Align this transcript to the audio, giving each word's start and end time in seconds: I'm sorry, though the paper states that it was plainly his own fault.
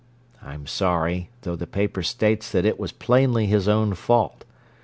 I'm 0.41 0.65
sorry, 0.65 1.29
though 1.43 1.55
the 1.55 1.67
paper 1.67 2.01
states 2.01 2.51
that 2.53 2.65
it 2.65 2.79
was 2.79 2.91
plainly 2.91 3.45
his 3.45 3.67
own 3.67 3.93
fault. 3.93 4.45